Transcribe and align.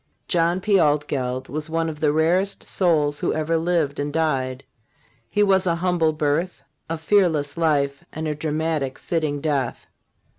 John 0.27 0.61
P. 0.61 0.79
Altgeld 0.79 1.47
was 1.47 1.69
one 1.69 1.87
of 1.87 1.99
the 1.99 2.11
rarest 2.11 2.67
souls 2.67 3.19
who 3.19 3.35
ever 3.35 3.55
lived 3.55 3.99
and 3.99 4.11
died. 4.11 4.63
His 5.29 5.43
was 5.45 5.67
a 5.67 5.75
humble 5.75 6.11
birth, 6.11 6.63
a 6.89 6.97
fearless 6.97 7.55
life 7.55 8.03
and 8.11 8.27
a 8.27 8.33
dramatic, 8.33 8.97
fitting 8.97 9.41
death. 9.41 9.85